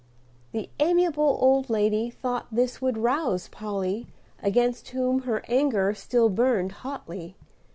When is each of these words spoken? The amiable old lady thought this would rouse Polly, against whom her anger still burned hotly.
The 0.51 0.67
amiable 0.79 1.37
old 1.39 1.69
lady 1.69 2.09
thought 2.09 2.47
this 2.51 2.81
would 2.81 2.97
rouse 2.97 3.47
Polly, 3.49 4.07
against 4.41 4.89
whom 4.89 5.19
her 5.29 5.43
anger 5.47 5.93
still 5.93 6.27
burned 6.29 6.71
hotly. 6.71 7.35